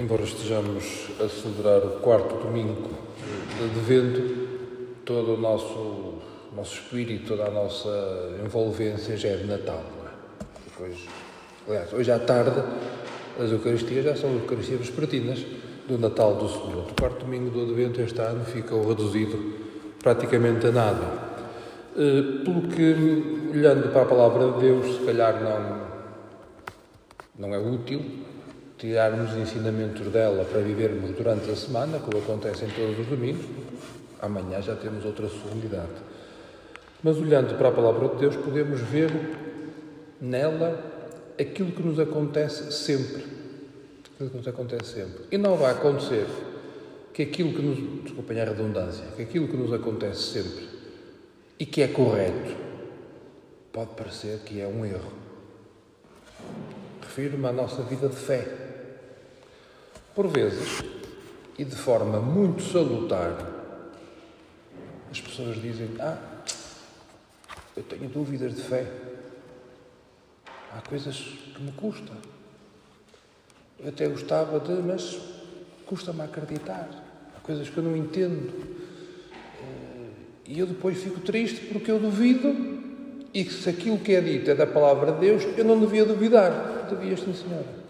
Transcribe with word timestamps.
Embora 0.00 0.22
estejamos 0.22 1.08
a 1.18 1.28
celebrar 1.28 1.84
o 1.84 1.98
quarto 1.98 2.36
domingo 2.36 2.88
de 3.56 3.64
Advento, 3.64 4.22
todo 5.04 5.34
o 5.34 5.36
nosso, 5.36 6.14
nosso 6.54 6.74
espírito, 6.74 7.26
toda 7.26 7.48
a 7.48 7.50
nossa 7.50 8.38
envolvência 8.44 9.16
já 9.16 9.30
é 9.30 9.36
de 9.38 9.46
Natal. 9.46 9.82
Não 10.78 10.86
é? 10.86 10.90
Aliás, 11.66 11.92
hoje 11.92 12.12
à 12.12 12.18
tarde, 12.20 12.62
as 13.40 13.50
Eucaristias 13.50 14.04
já 14.04 14.14
são 14.14 14.32
Eucaristias 14.34 14.78
vespertinas 14.78 15.44
do 15.88 15.98
Natal 15.98 16.36
do 16.36 16.48
Senhor. 16.48 16.86
O 16.88 16.94
quarto 16.94 17.24
domingo 17.24 17.50
do 17.50 17.62
Advento 17.62 18.00
este 18.00 18.20
ano 18.20 18.44
ficou 18.44 18.86
reduzido 18.86 19.52
praticamente 20.00 20.64
a 20.68 20.70
nada. 20.70 21.12
Eh, 21.96 22.44
pelo 22.44 22.68
que, 22.68 23.50
olhando 23.50 23.92
para 23.92 24.02
a 24.02 24.06
palavra 24.06 24.52
de 24.52 24.60
Deus, 24.60 24.98
se 24.98 25.04
calhar 25.04 25.42
não, 25.42 25.88
não 27.48 27.52
é 27.52 27.58
útil 27.58 28.27
tirarmos 28.78 29.36
ensinamentos 29.36 30.06
dela 30.08 30.44
para 30.44 30.60
vivermos 30.60 31.10
durante 31.10 31.50
a 31.50 31.56
semana, 31.56 31.98
como 31.98 32.18
acontece 32.18 32.64
em 32.64 32.70
todos 32.70 32.98
os 32.98 33.06
domingos, 33.06 33.44
amanhã 34.20 34.62
já 34.62 34.76
temos 34.76 35.04
outra 35.04 35.28
solenidade. 35.28 35.92
Mas 37.02 37.16
olhando 37.16 37.56
para 37.56 37.68
a 37.68 37.72
palavra 37.72 38.08
de 38.08 38.16
Deus, 38.16 38.36
podemos 38.36 38.80
ver 38.80 39.10
nela 40.20 40.80
aquilo 41.38 41.72
que 41.72 41.82
nos 41.82 41.98
acontece 41.98 42.72
sempre. 42.72 43.24
Aquilo 44.14 44.30
que 44.30 44.36
nos 44.36 44.48
acontece 44.48 44.94
sempre. 44.94 45.24
E 45.30 45.38
não 45.38 45.56
vai 45.56 45.72
acontecer 45.72 46.26
que 47.12 47.22
aquilo 47.22 47.52
que 47.52 47.62
nos. 47.62 48.04
Desculpem 48.04 48.40
a 48.40 48.44
redundância, 48.44 49.04
que 49.16 49.22
aquilo 49.22 49.48
que 49.48 49.56
nos 49.56 49.72
acontece 49.72 50.22
sempre 50.22 50.68
e 51.58 51.66
que 51.66 51.82
é 51.82 51.88
correto, 51.88 52.56
pode 53.72 53.90
parecer 53.96 54.38
que 54.44 54.60
é 54.60 54.66
um 54.66 54.84
erro. 54.84 55.12
Refiro-me 57.02 57.46
à 57.46 57.52
nossa 57.52 57.82
vida 57.82 58.08
de 58.08 58.16
fé. 58.16 58.67
Por 60.18 60.26
vezes, 60.26 60.82
e 61.56 61.64
de 61.64 61.76
forma 61.76 62.18
muito 62.18 62.60
salutar, 62.60 63.38
as 65.08 65.20
pessoas 65.20 65.62
dizem: 65.62 65.90
Ah, 66.00 66.18
eu 67.76 67.84
tenho 67.84 68.08
dúvidas 68.08 68.52
de 68.52 68.60
fé. 68.60 68.84
Há 70.76 70.80
coisas 70.80 71.14
que 71.54 71.62
me 71.62 71.70
custam. 71.70 72.16
Eu 73.78 73.90
até 73.90 74.08
gostava 74.08 74.58
de, 74.58 74.82
mas 74.82 75.20
custa-me 75.86 76.22
acreditar. 76.22 76.88
Há 77.36 77.38
coisas 77.38 77.70
que 77.70 77.78
eu 77.78 77.84
não 77.84 77.96
entendo. 77.96 78.52
Eh, 79.62 80.10
e 80.48 80.58
eu 80.58 80.66
depois 80.66 81.00
fico 81.00 81.20
triste 81.20 81.66
porque 81.66 81.92
eu 81.92 82.00
duvido 82.00 82.48
e 83.32 83.44
que 83.44 83.52
se 83.52 83.70
aquilo 83.70 84.00
que 84.00 84.16
é 84.16 84.20
dito 84.20 84.50
é 84.50 84.56
da 84.56 84.66
palavra 84.66 85.12
de 85.12 85.20
Deus, 85.20 85.44
eu 85.56 85.64
não 85.64 85.78
devia 85.78 86.04
duvidar. 86.04 86.88
Devia, 86.90 87.16
sim, 87.16 87.32
senhora. 87.32 87.87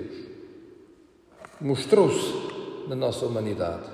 Deus 0.00 0.32
mostrou-se 1.62 2.88
na 2.88 2.96
nossa 2.96 3.24
humanidade, 3.24 3.88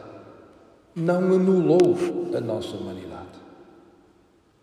não 0.96 1.18
anulou 1.18 1.96
a 2.34 2.40
nossa 2.40 2.76
humanidade. 2.76 3.38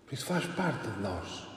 Por 0.05 0.13
isso 0.13 0.25
faz 0.25 0.45
parte 0.45 0.87
de 0.89 1.01
nós. 1.01 1.47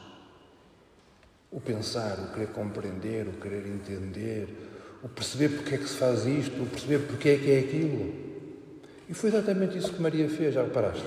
O 1.50 1.60
pensar, 1.60 2.18
o 2.18 2.32
querer 2.34 2.48
compreender, 2.48 3.26
o 3.26 3.32
querer 3.40 3.66
entender, 3.66 4.48
o 5.02 5.08
perceber 5.08 5.48
porque 5.48 5.74
é 5.74 5.78
que 5.78 5.88
se 5.88 5.96
faz 5.96 6.26
isto, 6.26 6.62
o 6.62 6.66
perceber 6.66 6.98
porque 7.06 7.30
é 7.30 7.36
que 7.38 7.50
é 7.50 7.58
aquilo. 7.60 8.12
E 9.08 9.14
foi 9.14 9.30
exatamente 9.30 9.78
isso 9.78 9.92
que 9.94 10.02
Maria 10.02 10.28
fez, 10.28 10.54
já 10.54 10.62
reparaste? 10.62 11.06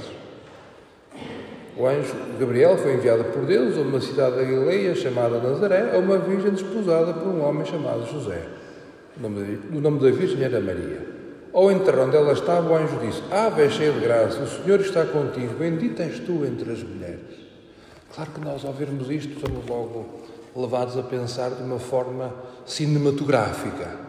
O 1.78 1.86
anjo 1.86 2.14
Gabriel 2.40 2.78
foi 2.78 2.96
enviado 2.96 3.26
por 3.26 3.46
Deus 3.46 3.78
a 3.78 3.82
uma 3.82 4.02
cidade 4.02 4.36
da 4.36 4.44
Galileia 4.44 4.96
chamada 4.96 5.40
Nazaré, 5.40 5.96
a 5.96 6.00
uma 6.00 6.18
virgem 6.18 6.52
desposada 6.52 7.14
por 7.14 7.28
um 7.28 7.44
homem 7.44 7.66
chamado 7.66 8.06
José. 8.08 8.61
O 9.18 9.80
nome 9.80 10.00
da 10.00 10.12
virgem 10.12 10.44
era 10.44 10.60
Maria. 10.60 11.06
Ao 11.54 11.70
entrar 11.70 12.00
onde 12.00 12.16
ela 12.16 12.32
estava, 12.32 12.70
o 12.70 12.76
anjo 12.76 12.98
disse: 13.00 13.22
Ave, 13.30 13.70
cheia 13.70 13.92
de 13.92 14.00
graça, 14.00 14.42
o 14.42 14.48
Senhor 14.48 14.80
está 14.80 15.06
contigo, 15.06 15.56
bendita 15.56 16.04
és 16.04 16.20
tu 16.20 16.46
entre 16.46 16.72
as 16.72 16.82
mulheres. 16.82 17.42
Claro 18.16 18.32
que 18.32 18.40
nós, 18.40 18.64
ao 18.64 18.72
vermos 18.72 19.10
isto, 19.10 19.40
somos 19.40 19.66
logo 19.68 20.22
levados 20.56 20.98
a 20.98 21.04
pensar 21.04 21.52
de 21.52 21.62
uma 21.64 21.80
forma 21.80 22.34
cinematográfica. 22.66 24.00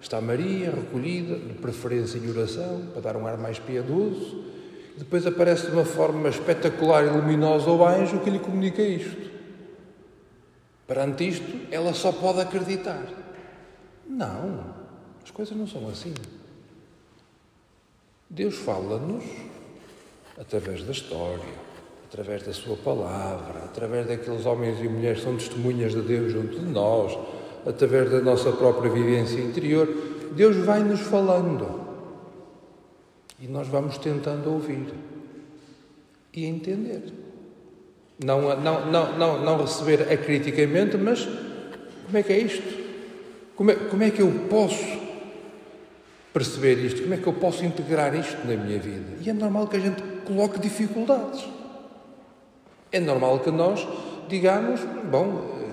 Está 0.00 0.20
Maria 0.20 0.70
recolhida, 0.70 1.36
de 1.36 1.54
preferência 1.54 2.18
em 2.18 2.28
oração, 2.28 2.82
para 2.92 3.00
dar 3.00 3.16
um 3.16 3.26
ar 3.26 3.38
mais 3.38 3.58
piedoso. 3.58 4.44
Depois 4.98 5.26
aparece 5.26 5.66
de 5.66 5.72
uma 5.72 5.84
forma 5.86 6.28
espetacular 6.28 7.04
e 7.04 7.08
luminosa 7.08 7.70
o 7.70 7.84
anjo 7.84 8.20
que 8.20 8.28
lhe 8.28 8.38
comunica 8.38 8.82
isto. 8.82 9.30
Perante 10.86 11.26
isto, 11.26 11.66
ela 11.70 11.94
só 11.94 12.12
pode 12.12 12.40
acreditar. 12.40 13.23
Não, 14.06 14.74
as 15.22 15.30
coisas 15.30 15.56
não 15.56 15.66
são 15.66 15.88
assim. 15.88 16.14
Deus 18.28 18.56
fala-nos 18.56 19.24
através 20.38 20.82
da 20.82 20.92
história, 20.92 21.44
através 22.06 22.42
da 22.42 22.52
Sua 22.52 22.76
palavra, 22.76 23.64
através 23.64 24.06
daqueles 24.06 24.44
homens 24.44 24.78
e 24.80 24.88
mulheres 24.88 25.18
que 25.18 25.24
são 25.24 25.36
testemunhas 25.36 25.92
de 25.92 26.02
Deus 26.02 26.32
junto 26.32 26.58
de 26.58 26.66
nós, 26.66 27.16
através 27.66 28.10
da 28.10 28.20
nossa 28.20 28.52
própria 28.52 28.90
vivência 28.90 29.40
interior. 29.40 29.88
Deus 30.34 30.56
vai-nos 30.56 31.00
falando 31.00 31.84
e 33.40 33.46
nós 33.46 33.68
vamos 33.68 33.98
tentando 33.98 34.52
ouvir 34.52 34.92
e 36.32 36.44
entender. 36.44 37.02
Não, 38.24 38.60
não, 38.60 38.90
não, 38.90 39.18
não, 39.18 39.44
não 39.44 39.58
receber 39.58 40.12
acriticamente, 40.12 40.96
mas 40.96 41.24
como 42.06 42.18
é 42.18 42.22
que 42.22 42.32
é 42.32 42.38
isto? 42.38 42.83
Como 43.56 43.70
é, 43.70 43.74
como 43.74 44.02
é 44.02 44.10
que 44.10 44.20
eu 44.20 44.30
posso 44.48 44.84
perceber 46.32 46.74
isto? 46.84 47.02
Como 47.02 47.14
é 47.14 47.16
que 47.16 47.26
eu 47.26 47.32
posso 47.32 47.64
integrar 47.64 48.14
isto 48.14 48.46
na 48.46 48.56
minha 48.56 48.78
vida? 48.78 49.18
E 49.20 49.30
é 49.30 49.32
normal 49.32 49.68
que 49.68 49.76
a 49.76 49.80
gente 49.80 50.02
coloque 50.26 50.58
dificuldades. 50.58 51.44
É 52.90 53.00
normal 53.00 53.40
que 53.40 53.50
nós 53.50 53.86
digamos, 54.28 54.80
bom, 55.10 55.58
eh, 55.60 55.70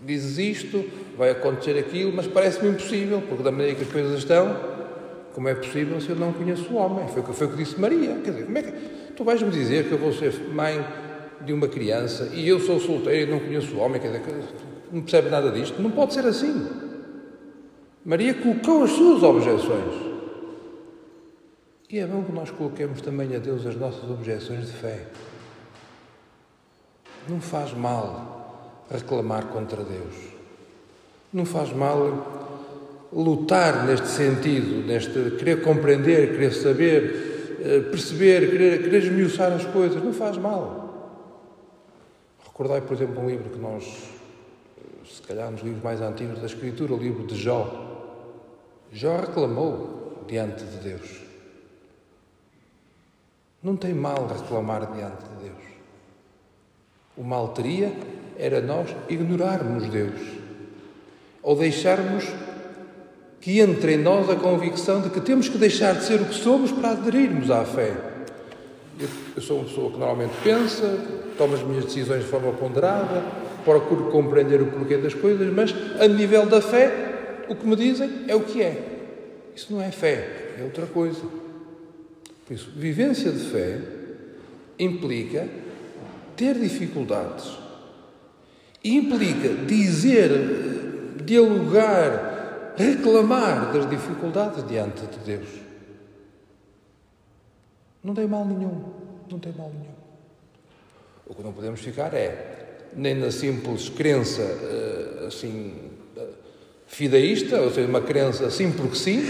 dizes 0.00 0.38
isto, 0.38 0.84
vai 1.16 1.30
acontecer 1.30 1.78
aquilo, 1.78 2.12
mas 2.12 2.26
parece-me 2.26 2.70
impossível, 2.70 3.22
porque 3.28 3.42
da 3.42 3.50
maneira 3.50 3.74
que 3.74 3.82
as 3.82 3.90
coisas 3.90 4.18
estão, 4.18 4.56
como 5.34 5.48
é 5.48 5.54
possível 5.54 6.00
se 6.00 6.10
eu 6.10 6.16
não 6.16 6.32
conheço 6.32 6.72
o 6.72 6.76
homem? 6.76 7.08
Foi, 7.08 7.22
foi 7.22 7.46
o 7.46 7.50
que 7.50 7.56
disse 7.56 7.80
Maria. 7.80 8.16
Quer 8.22 8.30
dizer, 8.32 8.44
como 8.44 8.58
é 8.58 8.62
que 8.62 8.72
tu 9.16 9.24
vais-me 9.24 9.50
dizer 9.50 9.88
que 9.88 9.92
eu 9.92 9.98
vou 9.98 10.12
ser 10.12 10.32
mãe 10.52 10.84
de 11.40 11.52
uma 11.52 11.68
criança 11.68 12.30
e 12.34 12.48
eu 12.48 12.60
sou 12.60 12.78
solteira 12.78 13.22
e 13.22 13.30
não 13.30 13.40
conheço 13.40 13.74
o 13.74 13.78
homem? 13.78 14.00
Quer 14.00 14.08
dizer, 14.08 14.22
não 14.92 15.02
percebe 15.02 15.30
nada 15.30 15.50
disto? 15.50 15.80
Não 15.80 15.90
pode 15.90 16.14
ser 16.14 16.26
assim. 16.26 16.68
Maria 18.04 18.34
colocou 18.34 18.84
as 18.84 18.90
suas 18.90 19.22
objeções. 19.22 20.12
E 21.88 21.98
é 21.98 22.06
bom 22.06 22.22
que 22.22 22.32
nós 22.32 22.50
coloquemos 22.50 23.00
também 23.00 23.34
a 23.36 23.38
Deus 23.38 23.66
as 23.66 23.76
nossas 23.76 24.10
objeções 24.10 24.66
de 24.66 24.72
fé. 24.72 25.06
Não 27.28 27.40
faz 27.40 27.72
mal 27.72 28.84
reclamar 28.90 29.46
contra 29.46 29.82
Deus. 29.82 30.14
Não 31.32 31.44
faz 31.44 31.72
mal 31.72 32.50
lutar 33.12 33.84
neste 33.86 34.08
sentido, 34.08 34.86
neste 34.86 35.36
querer 35.36 35.62
compreender, 35.62 36.32
querer 36.32 36.52
saber, 36.52 37.58
eh, 37.60 37.80
perceber, 37.80 38.50
querer, 38.50 38.82
querer 38.82 39.02
esmiuçar 39.04 39.52
as 39.52 39.64
coisas. 39.66 40.02
Não 40.02 40.12
faz 40.12 40.36
mal. 40.36 40.82
Recordai, 42.44 42.80
por 42.80 42.94
exemplo, 42.94 43.22
um 43.22 43.28
livro 43.28 43.50
que 43.50 43.58
nós, 43.58 43.84
se 45.06 45.22
calhar 45.22 45.50
nos 45.50 45.62
livros 45.62 45.82
mais 45.82 46.00
antigos 46.00 46.38
da 46.38 46.46
Escritura, 46.46 46.94
o 46.94 46.98
livro 46.98 47.26
de 47.26 47.34
Jó. 47.34 47.90
Jó 48.92 49.16
reclamou 49.16 50.24
diante 50.28 50.64
de 50.64 50.76
Deus. 50.78 51.20
Não 53.62 53.76
tem 53.76 53.94
mal 53.94 54.26
reclamar 54.26 54.92
diante 54.92 55.22
de 55.24 55.44
Deus. 55.44 55.64
O 57.16 57.22
mal 57.22 57.48
teria 57.48 57.92
era 58.38 58.60
nós 58.60 58.88
ignorarmos 59.08 59.88
Deus 59.88 60.20
ou 61.42 61.56
deixarmos 61.56 62.24
que 63.40 63.60
entre 63.60 63.94
em 63.94 63.98
nós 63.98 64.30
a 64.30 64.36
convicção 64.36 65.00
de 65.00 65.10
que 65.10 65.20
temos 65.20 65.48
que 65.48 65.58
deixar 65.58 65.94
de 65.94 66.04
ser 66.04 66.20
o 66.20 66.26
que 66.26 66.34
somos 66.34 66.70
para 66.70 66.90
aderirmos 66.90 67.50
à 67.50 67.64
fé. 67.64 67.92
Eu, 68.98 69.08
eu 69.34 69.42
sou 69.42 69.58
uma 69.58 69.64
pessoa 69.64 69.90
que 69.90 69.98
normalmente 69.98 70.34
pensa, 70.44 70.98
tomo 71.36 71.54
as 71.54 71.62
minhas 71.62 71.84
decisões 71.86 72.22
de 72.22 72.30
forma 72.30 72.52
ponderada, 72.52 73.22
procuro 73.64 74.10
compreender 74.10 74.60
o 74.60 74.66
porquê 74.66 74.96
das 74.96 75.14
coisas, 75.14 75.52
mas 75.52 75.74
a 76.00 76.06
nível 76.06 76.46
da 76.46 76.60
fé 76.60 77.44
o 77.48 77.54
que 77.54 77.66
me 77.66 77.76
dizem 77.76 78.24
é 78.28 78.34
o 78.34 78.40
que 78.40 78.62
é. 78.62 78.92
Isso 79.54 79.72
não 79.72 79.82
é 79.82 79.90
fé, 79.90 80.54
é 80.58 80.62
outra 80.62 80.86
coisa. 80.86 81.22
Por 82.46 82.54
isso, 82.54 82.70
vivência 82.74 83.30
de 83.30 83.40
fé 83.50 83.80
implica 84.78 85.48
ter 86.36 86.58
dificuldades. 86.58 87.58
Implica 88.84 89.48
dizer, 89.66 90.30
dialogar, 91.24 92.74
reclamar 92.76 93.72
das 93.72 93.88
dificuldades 93.88 94.66
diante 94.66 95.06
de 95.06 95.18
Deus. 95.18 95.48
Não 98.02 98.14
tem 98.14 98.26
mal 98.26 98.44
nenhum. 98.44 98.82
Não 99.30 99.38
tem 99.38 99.52
mal 99.52 99.70
nenhum. 99.70 99.94
O 101.26 101.34
que 101.34 101.42
não 101.42 101.52
podemos 101.52 101.80
ficar 101.80 102.12
é 102.12 102.61
nem 102.94 103.14
na 103.14 103.30
simples 103.30 103.88
crença 103.88 104.42
uh, 104.42 105.26
assim 105.26 105.92
fideísta, 106.86 107.60
ou 107.60 107.70
seja, 107.70 107.88
uma 107.88 108.02
crença 108.02 108.50
sim 108.50 108.70
porque 108.70 108.96
sim, 108.96 109.24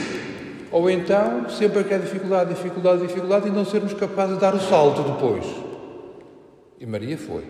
ou 0.71 0.91
então 0.91 1.49
sempre 1.49 1.81
é 1.81 1.99
dificuldade, 1.99 2.55
dificuldade, 2.55 3.07
dificuldade 3.07 3.49
e 3.49 3.51
não 3.51 3.65
sermos 3.65 3.95
capazes 3.95 4.35
de 4.35 4.41
dar 4.41 4.55
o 4.55 4.61
salto 4.61 5.03
depois. 5.03 5.47
E 6.81 6.87
Maria 6.87 7.17
foi. 7.17 7.45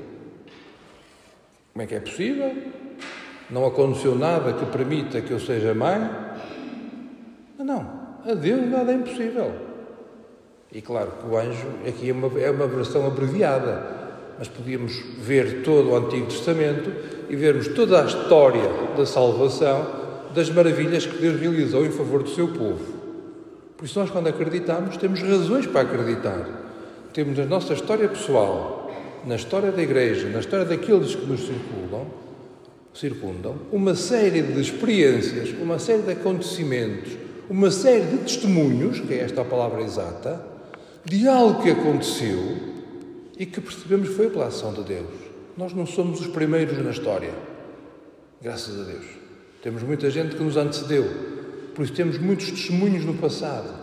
Como 1.72 1.82
é 1.82 1.86
que 1.86 1.94
é 1.94 2.00
possível? 2.00 2.54
Não 3.48 3.64
aconteceu 3.64 4.14
nada 4.14 4.52
que 4.52 4.66
permita 4.66 5.22
que 5.22 5.30
eu 5.30 5.40
seja 5.40 5.72
mãe? 5.72 5.98
Não, 7.58 7.64
não. 7.64 8.02
A 8.26 8.34
Deus 8.34 8.70
nada 8.70 8.92
é 8.92 8.96
impossível. 8.96 9.52
E 10.70 10.80
claro 10.80 11.12
que 11.12 11.26
o 11.26 11.36
anjo 11.36 11.68
aqui 11.86 12.10
é 12.10 12.12
uma, 12.12 12.40
é 12.40 12.50
uma 12.50 12.66
versão 12.66 13.06
abreviada, 13.06 14.01
mas 14.42 14.48
podíamos 14.48 15.00
ver 15.20 15.62
todo 15.62 15.90
o 15.90 15.96
Antigo 15.96 16.26
Testamento 16.26 16.90
e 17.30 17.36
vermos 17.36 17.68
toda 17.68 18.02
a 18.02 18.06
história 18.06 18.68
da 18.96 19.06
salvação, 19.06 19.86
das 20.34 20.50
maravilhas 20.50 21.06
que 21.06 21.16
Deus 21.16 21.40
realizou 21.40 21.86
em 21.86 21.92
favor 21.92 22.24
do 22.24 22.30
seu 22.30 22.48
povo. 22.48 22.84
Por 23.76 23.84
isso, 23.84 24.00
nós, 24.00 24.10
quando 24.10 24.26
acreditamos, 24.26 24.96
temos 24.96 25.22
razões 25.22 25.64
para 25.68 25.82
acreditar. 25.82 26.44
Temos 27.14 27.38
na 27.38 27.44
nossa 27.44 27.72
história 27.72 28.08
pessoal, 28.08 28.90
na 29.24 29.36
história 29.36 29.70
da 29.70 29.80
Igreja, 29.80 30.28
na 30.28 30.40
história 30.40 30.64
daqueles 30.64 31.14
que 31.14 31.24
nos 31.24 31.48
circundam, 32.92 33.54
uma 33.70 33.94
série 33.94 34.42
de 34.42 34.60
experiências, 34.60 35.50
uma 35.62 35.78
série 35.78 36.02
de 36.02 36.10
acontecimentos, 36.10 37.12
uma 37.48 37.70
série 37.70 38.06
de 38.06 38.16
testemunhos, 38.16 38.98
que 38.98 39.14
é 39.14 39.18
esta 39.18 39.42
a 39.42 39.44
palavra 39.44 39.82
exata, 39.82 40.44
de 41.04 41.28
algo 41.28 41.62
que 41.62 41.70
aconteceu 41.70 42.71
e 43.42 43.46
que 43.46 43.60
percebemos 43.60 44.10
foi 44.10 44.30
pela 44.30 44.46
ação 44.46 44.72
de 44.72 44.84
Deus. 44.84 45.10
Nós 45.56 45.74
não 45.74 45.84
somos 45.84 46.20
os 46.20 46.28
primeiros 46.28 46.78
na 46.78 46.92
história, 46.92 47.34
graças 48.40 48.80
a 48.80 48.84
Deus. 48.84 49.04
Temos 49.60 49.82
muita 49.82 50.08
gente 50.12 50.36
que 50.36 50.42
nos 50.44 50.56
antecedeu, 50.56 51.04
por 51.74 51.84
isso 51.84 51.92
temos 51.92 52.18
muitos 52.18 52.52
testemunhos 52.52 53.04
no 53.04 53.14
passado 53.14 53.82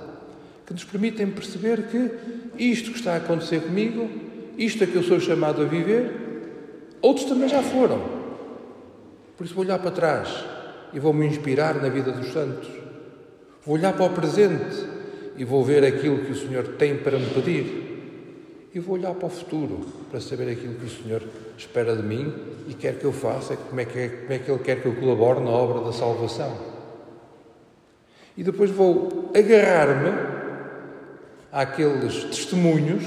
que 0.65 0.71
nos 0.71 0.85
permitem 0.85 1.29
perceber 1.29 1.87
que 1.87 2.09
isto 2.57 2.91
que 2.91 2.99
está 2.99 3.15
a 3.15 3.17
acontecer 3.17 3.59
comigo, 3.59 4.09
isto 4.57 4.81
é 4.81 4.87
que 4.87 4.95
eu 4.95 5.03
sou 5.03 5.19
chamado 5.19 5.61
a 5.61 5.65
viver, 5.65 6.09
outros 7.01 7.27
também 7.27 7.49
já 7.49 7.61
foram. 7.61 8.01
Por 9.35 9.43
isso 9.43 9.53
vou 9.53 9.65
olhar 9.65 9.79
para 9.79 9.91
trás 9.91 10.29
e 10.93 10.99
vou 11.01 11.11
me 11.11 11.27
inspirar 11.27 11.81
na 11.81 11.89
vida 11.89 12.13
dos 12.13 12.31
santos. 12.31 12.69
Vou 13.65 13.75
olhar 13.75 13.91
para 13.91 14.05
o 14.05 14.11
presente 14.11 14.85
e 15.35 15.43
vou 15.43 15.65
ver 15.65 15.83
aquilo 15.83 16.19
que 16.19 16.31
o 16.31 16.35
Senhor 16.35 16.65
tem 16.77 16.95
para 16.95 17.19
me 17.19 17.25
pedir. 17.25 17.88
E 18.73 18.79
vou 18.79 18.95
olhar 18.95 19.13
para 19.15 19.25
o 19.25 19.29
futuro 19.29 19.79
para 20.11 20.19
saber 20.19 20.51
aquilo 20.51 20.75
que 20.75 20.85
o 20.85 20.89
Senhor 20.89 21.23
espera 21.57 21.95
de 21.95 22.03
mim 22.03 22.33
e 22.67 22.73
quer 22.73 22.99
que 22.99 23.05
eu 23.05 23.11
faça, 23.11 23.55
como 23.55 23.81
é 23.81 23.85
que, 23.85 24.09
como 24.09 24.33
é 24.33 24.39
que 24.39 24.51
Ele 24.51 24.59
quer 24.59 24.81
que 24.81 24.85
eu 24.85 24.95
colabore 24.95 25.39
na 25.39 25.49
obra 25.49 25.83
da 25.83 25.91
salvação. 25.91 26.55
E 28.37 28.43
depois 28.43 28.69
vou 28.69 29.31
agarrar-me 29.35 30.11
àqueles 31.51 32.25
testemunhos 32.25 33.03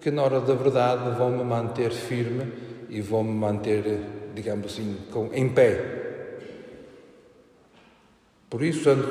que, 0.00 0.10
na 0.10 0.22
hora 0.22 0.40
da 0.40 0.54
verdade, 0.54 1.16
vão-me 1.16 1.42
manter 1.42 1.90
firme 1.90 2.52
e 2.90 3.00
vão-me 3.00 3.32
manter, 3.32 4.00
digamos 4.34 4.66
assim, 4.66 4.96
com, 5.10 5.30
em 5.32 5.48
pé 5.48 6.07
por 8.50 8.62
isso, 8.62 8.84
Santo, 8.84 9.08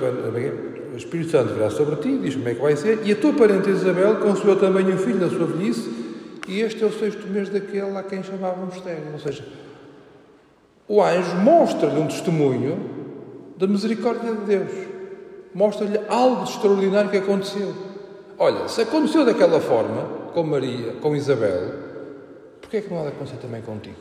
o 0.94 0.98
Espírito 0.98 1.30
Santo 1.30 1.54
virá 1.54 1.70
sobre 1.70 1.98
ti, 1.98 2.18
diz 2.18 2.36
como 2.36 2.50
é 2.50 2.56
que 2.56 2.62
vai 2.62 2.76
ser, 2.76 3.06
e 3.06 3.12
a 3.12 3.16
tua 3.16 3.34
parente 3.34 3.70
Isabel 3.70 4.16
concebeu 4.16 4.60
também 4.60 4.88
um 4.88 4.98
filho 4.98 5.20
na 5.20 5.30
sua 5.30 5.46
velhice, 5.46 5.90
e 6.48 6.62
este 6.62 6.84
é 6.84 6.88
o 6.88 6.92
sexto 6.92 7.28
mês 7.28 7.50
daquele 7.50 7.96
a 7.98 8.04
quem 8.04 8.24
chamavam 8.24 8.70
estéreo. 8.70 9.14
Ou 9.14 9.20
seja, 9.20 9.46
o 10.88 11.04
anjo 11.04 11.36
mostra-lhe 11.36 12.00
um 12.00 12.08
testemunho 12.08 12.80
da 13.58 13.68
misericórdia 13.68 14.34
de 14.34 14.46
Deus. 14.46 14.72
Mostra-lhe 15.54 16.00
algo 16.08 16.46
de 16.46 16.52
extraordinário 16.52 17.10
que 17.10 17.18
aconteceu. 17.18 17.74
Olha, 18.40 18.68
se 18.68 18.82
aconteceu 18.82 19.26
daquela 19.26 19.60
forma, 19.60 20.04
com 20.34 20.44
Maria, 20.44 20.94
com 21.02 21.16
Isabel, 21.16 21.74
porquê 22.62 22.78
é 22.78 22.82
que 22.82 22.90
não 22.90 23.00
há 23.00 23.04
de 23.04 23.10
acontecer 23.10 23.38
também 23.38 23.62
contigo? 23.62 23.98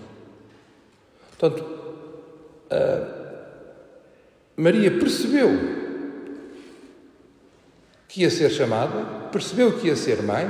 Portanto, 1.31 1.65
uh, 2.71 3.26
Maria 4.57 4.91
percebeu 4.91 5.51
que 8.09 8.23
ia 8.23 8.31
ser 8.31 8.51
chamada, 8.51 9.05
percebeu 9.31 9.73
que 9.73 9.89
ia 9.89 9.97
ser 9.97 10.23
mãe, 10.23 10.49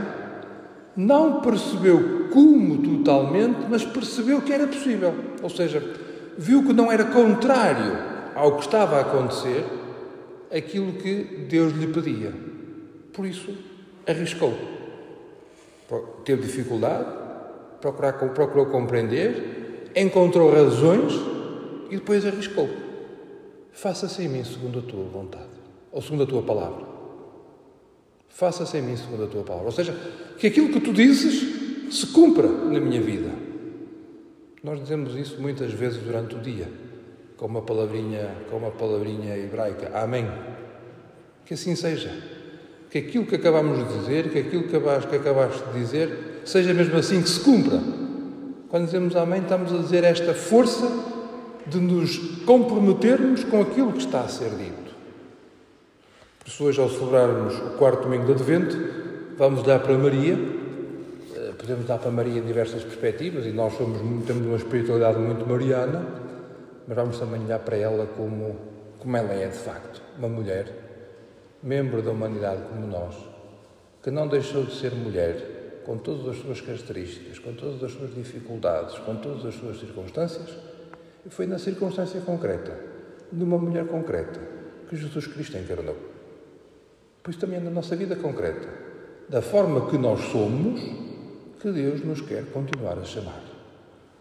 não 0.97 1.41
percebeu 1.41 2.29
como 2.31 2.79
totalmente, 2.79 3.67
mas 3.69 3.85
percebeu 3.85 4.41
que 4.41 4.53
era 4.53 4.67
possível. 4.67 5.13
Ou 5.43 5.51
seja, 5.51 5.83
viu 6.39 6.65
que 6.65 6.73
não 6.73 6.93
era 6.93 7.05
contrário 7.07 7.99
ao 8.35 8.57
que 8.57 8.65
estava 8.65 8.97
a 8.97 9.01
acontecer 9.01 9.65
aquilo 10.55 10.93
que 10.93 11.47
Deus 11.49 11.73
lhe 11.73 11.89
pedia. 11.89 12.33
Por 13.13 13.27
isso, 13.27 13.53
arriscou. 14.07 14.55
Teve 16.25 16.43
dificuldade, 16.43 17.07
procurou 18.35 18.67
compreender, 18.67 19.91
encontrou 19.97 20.53
razões 20.53 21.13
e 21.91 21.97
depois 21.97 22.25
arriscou. 22.25 22.86
Faça-se 23.77 24.23
em 24.23 24.29
mim 24.29 24.43
segundo 24.43 24.79
a 24.79 24.83
tua 24.83 25.05
vontade, 25.05 25.51
ou 25.93 26.01
segundo 26.01 26.23
a 26.23 26.27
tua 26.27 26.43
palavra. 26.43 26.87
Faça-se 28.27 28.75
em 28.79 28.81
mim 28.81 28.97
segundo 28.97 29.25
a 29.25 29.27
tua 29.27 29.43
palavra. 29.43 29.67
Ou 29.67 29.73
seja, 29.73 29.95
que 30.39 30.47
aquilo 30.47 30.71
que 30.71 30.81
tu 30.81 30.95
dizes 30.95 31.95
se 31.95 32.07
cumpra 32.07 32.49
na 32.49 32.81
minha 32.81 33.03
vida. 33.03 33.29
Nós 34.65 34.81
dizemos 34.81 35.15
isso 35.15 35.39
muitas 35.43 35.75
vezes 35.75 36.03
durante 36.03 36.37
o 36.37 36.39
dia, 36.39 36.73
com 37.37 37.45
uma 37.45 37.61
palavrinha, 37.61 38.35
com 38.51 38.57
uma 38.57 38.71
palavrinha 38.71 39.37
hebraica. 39.37 39.91
Amém. 39.93 40.27
Que 41.45 41.53
assim 41.53 41.77
seja. 41.77 42.11
Que 42.91 42.97
aquilo 42.97 43.27
que 43.27 43.35
acabamos 43.35 43.87
de 43.87 43.99
dizer, 43.99 44.31
que 44.31 44.39
aquilo 44.39 44.63
que 44.63 44.75
acabaste, 44.75 45.11
que 45.11 45.17
acabaste 45.17 45.63
de 45.71 45.79
dizer, 45.79 46.41
seja 46.47 46.73
mesmo 46.73 46.97
assim 46.97 47.21
que 47.21 47.29
se 47.29 47.41
cumpra. 47.41 47.79
Quando 48.71 48.87
dizemos 48.87 49.15
amém, 49.17 49.43
estamos 49.43 49.71
a 49.71 49.77
dizer 49.77 50.03
esta 50.03 50.33
força 50.33 51.16
de 51.67 51.79
nos 51.79 52.17
comprometermos 52.45 53.45
com 53.45 53.61
aquilo 53.61 53.93
que 53.93 53.99
está 53.99 54.21
a 54.21 54.29
ser 54.29 54.51
dito. 54.51 54.95
Por 56.39 56.49
isso, 56.49 56.65
hoje, 56.65 56.81
ao 56.81 56.89
celebrarmos 56.89 57.59
o 57.59 57.77
quarto 57.77 58.05
domingo 58.05 58.27
de 58.27 58.33
Advento, 58.33 58.77
vamos 59.37 59.65
dar 59.65 59.81
para 59.81 59.99
Maria, 59.99 60.39
eh, 61.35 61.53
podemos 61.59 61.87
dar 61.87 61.99
para 61.99 62.11
Maria 62.11 62.39
em 62.39 62.47
diversas 62.47 62.85
perspectivas, 62.85 63.45
e 63.47 63.51
nós 63.51 63.77
somos, 63.77 63.99
temos 64.25 64.47
uma 64.47 64.57
espiritualidade 64.57 65.19
muito 65.19 65.45
mariana, 65.45 66.07
mas 66.87 66.97
vamos 66.97 67.19
também 67.19 67.45
olhar 67.45 67.59
para 67.59 67.77
ela 67.77 68.07
como, 68.17 68.57
como 69.01 69.17
ela 69.17 69.33
é 69.33 69.49
de 69.49 69.59
facto, 69.59 70.01
uma 70.17 70.29
mulher, 70.29 70.73
membro 71.63 72.01
da 72.01 72.13
humanidade 72.13 72.63
como 72.69 72.87
nós, 72.87 73.17
que 74.03 74.11
não 74.13 74.29
deixou 74.29 74.65
de 74.65 74.75
ser 74.77 74.95
mulher, 74.95 75.83
com 75.85 75.99
todas 75.99 76.29
as 76.29 76.37
suas 76.43 76.61
características, 76.61 77.39
com 77.41 77.53
todas 77.55 77.83
as 77.83 77.93
suas 77.93 78.15
dificuldades, 78.15 78.99
com 78.99 79.17
todas 79.17 79.45
as 79.47 79.55
suas 79.55 79.79
circunstâncias, 79.79 80.51
foi 81.31 81.47
na 81.47 81.59
circunstância 81.59 82.21
concreta, 82.21 82.79
de 83.33 83.43
uma 83.43 83.59
mulher 83.59 83.87
concreta, 83.87 84.41
que 84.89 84.97
Jesus 84.97 85.27
Cristo 85.27 85.57
encarnou. 85.57 85.97
Pois 87.23 87.37
também 87.37 87.59
é 87.59 87.63
na 87.63 87.71
nossa 87.71 87.97
vida 87.97 88.15
concreta, 88.17 88.69
da 89.29 89.43
forma 89.43 89.91
que 89.91 89.99
nós 89.99 90.21
somos, 90.31 90.81
que 91.61 91.73
Deus 91.73 92.05
nos 92.05 92.21
quer 92.21 92.45
continuar 92.53 92.99
a 92.99 93.05
chamar. 93.05 93.43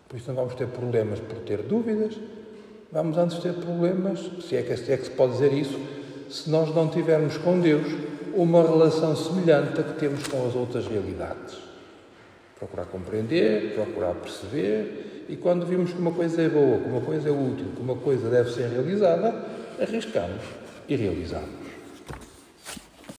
Por 0.08 0.18
isso 0.18 0.28
não 0.30 0.36
vamos 0.36 0.56
ter 0.56 0.68
problemas 0.68 1.20
por 1.20 1.38
ter 1.40 1.62
dúvidas, 1.62 2.18
vamos 2.92 3.18
antes 3.18 3.38
ter 3.40 3.54
problemas, 3.54 4.20
se 4.42 4.56
é 4.56 4.64
que, 4.64 4.76
se 4.78 4.92
é 4.92 4.98
que 4.98 5.06
se 5.06 5.12
pode 5.12 5.34
dizer 5.34 5.54
isso, 5.54 5.80
se 6.30 6.50
nós 6.50 6.74
não 6.74 6.90
tivermos 6.90 7.38
com 7.38 7.60
Deus 7.60 7.86
uma 8.34 8.62
relação 8.64 9.16
semelhante 9.16 9.80
a 9.80 9.84
que 9.84 10.00
temos 10.00 10.28
com 10.28 10.48
as 10.48 10.56
outras 10.56 10.88
realidades. 10.88 11.58
Procurar 12.58 12.86
compreender, 12.86 13.74
procurar 13.76 14.14
perceber 14.16 15.15
e 15.28 15.36
quando 15.36 15.66
vimos 15.66 15.92
que 15.92 16.00
uma 16.00 16.12
coisa 16.12 16.42
é 16.42 16.50
boa, 16.50 16.80
que 16.80 16.88
uma 16.88 17.02
coisa 17.02 17.30
é 17.30 17.32
útil, 17.32 17.68
que 17.76 17.82
uma 17.82 17.96
coisa 17.96 18.30
deve 18.30 18.52
ser 18.52 18.70
realizada, 18.70 19.34
arriscamos 19.80 20.42
e 20.88 20.96
realizamos. 20.96 21.65